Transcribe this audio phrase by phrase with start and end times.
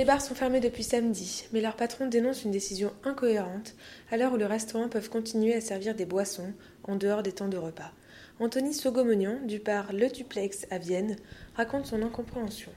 [0.00, 3.74] Les bars sont fermés depuis samedi, mais leur patron dénonce une décision incohérente
[4.10, 6.54] à l'heure où les restaurants peuvent continuer à servir des boissons
[6.84, 7.92] en dehors des temps de repas.
[8.38, 11.16] Anthony Sogomonian, du bar Le Duplex à Vienne,
[11.54, 12.72] raconte son incompréhension.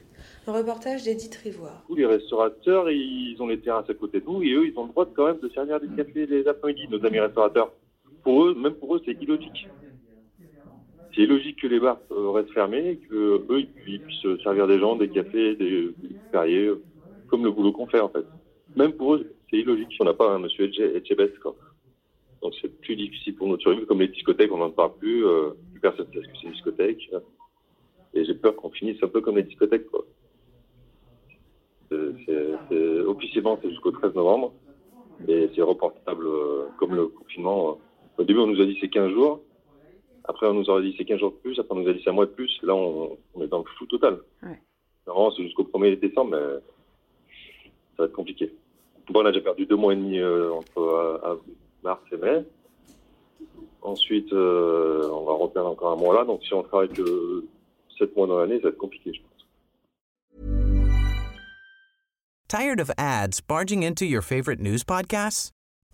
[0.48, 1.86] Un reportage d'Edith Rivoire.
[1.96, 4.90] Les restaurateurs, ils ont les terrasses à côté de nous et eux, ils ont le
[4.90, 7.72] droit quand même de servir des cafés les après-midi, nos amis restaurateurs.
[8.24, 9.70] Pour eux, même pour eux, c'est illogique.
[11.16, 14.78] C'est illogique que les bars euh, restent fermés et que eux, ils puissent servir des
[14.78, 16.72] gens des cafés, des, des fériés,
[17.34, 18.24] comme le boulot qu'on fait en fait.
[18.76, 19.98] Même pour eux, c'est illogique.
[20.00, 21.56] On n'a pas un monsieur Etchebest, quoi.
[22.44, 25.26] Donc c'est plus difficile pour nous de survivre, comme les discothèques, on n'en parle plus,
[25.26, 27.10] euh, plus personne ne sait ce que c'est une discothèque.
[28.14, 30.06] Et j'ai peur qu'on finisse un peu comme les discothèques, quoi.
[31.90, 34.54] C'est, officiellement, c'est jusqu'au 13 novembre.
[35.28, 37.80] Et c'est reportable euh, comme le confinement.
[38.20, 39.42] Au début, on nous a dit c'est 15 jours.
[40.26, 41.58] Après, on nous aurait dit c'est 15 jours de plus.
[41.58, 42.60] Après, on nous a dit c'est un mois de plus.
[42.62, 44.20] Là, on, on est dans le flou total.
[44.44, 44.62] Ouais.
[45.08, 46.73] Normalement, c'est jusqu'au 1er décembre, mais
[48.04, 48.54] va être compliqué.
[49.10, 51.36] Bon, on a déjà perdu deux mois et demi euh, entre euh,
[51.84, 52.46] mars et mai.
[53.82, 56.26] Ensuite, euh, on va encore un mois là.
[56.26, 57.44] Donc, si on travaille que
[57.98, 59.30] 7 mois dans l'année, ça va être compliqué, je pense.
[62.48, 65.50] Tired of ads barging into your favorite news podcasts?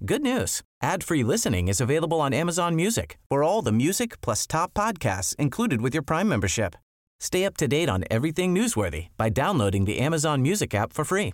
[0.06, 0.62] Good news.
[0.82, 5.82] Ad-free listening is available on Amazon Music for all the music plus top podcasts included
[5.82, 6.76] with your Prime membership.
[7.20, 11.34] Stay up to date on everything newsworthy by downloading the Amazon Music app for free